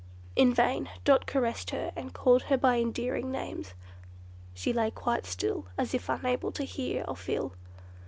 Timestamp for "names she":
3.31-4.73